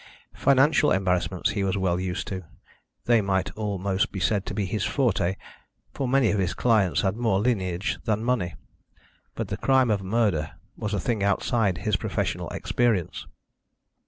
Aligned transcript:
Financial 0.33 0.91
embarrassments 0.91 1.51
he 1.51 1.63
was 1.63 1.77
well 1.77 1.99
used 1.99 2.27
to 2.29 2.43
they 3.05 3.21
might 3.21 3.51
almost 3.51 4.11
be 4.11 4.19
said 4.19 4.47
to 4.47 4.53
be 4.55 4.65
his 4.65 4.83
forte 4.83 5.35
for 5.93 6.07
many 6.07 6.31
of 6.31 6.39
his 6.39 6.55
clients 6.55 7.01
had 7.01 7.15
more 7.15 7.39
lineage 7.39 7.99
than 8.05 8.23
money, 8.23 8.55
but 9.35 9.49
the 9.49 9.57
crime 9.57 9.91
of 9.91 10.01
murder 10.01 10.53
was 10.75 10.95
a 10.95 10.99
thing 10.99 11.21
outside 11.23 11.77
his 11.77 11.97
professional 11.97 12.49
experience. 12.49 13.27